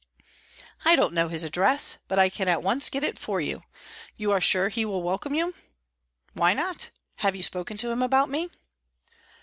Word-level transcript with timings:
"I 0.83 0.95
don't 0.95 1.13
know 1.13 1.27
his 1.27 1.43
address, 1.43 1.99
but 2.07 2.17
I 2.17 2.29
can 2.29 2.47
at 2.47 2.63
once 2.63 2.89
get 2.89 3.03
it 3.03 3.19
for 3.19 3.39
you. 3.39 3.61
You 4.17 4.31
are 4.31 4.41
sure 4.41 4.63
that 4.63 4.73
he 4.73 4.83
will 4.83 5.03
welcome 5.03 5.35
you?" 5.35 5.53
"Why 6.33 6.55
not? 6.55 6.89
Have 7.17 7.35
you 7.35 7.43
spoken 7.43 7.77
to 7.77 7.91
him 7.91 8.01
about 8.01 8.27
me?" 8.29 8.49